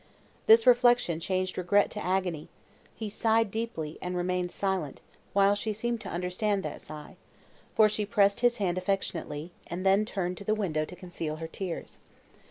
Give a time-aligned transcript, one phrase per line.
[0.47, 2.49] This reflection changed regret to agony;
[2.95, 4.99] he sighed deeply, and remained silent,
[5.33, 7.17] while she seemed to understand that sigh,
[7.75, 11.47] for she pressed his hand affectionately, and then turned to the window to conceal her
[11.47, 11.99] tears.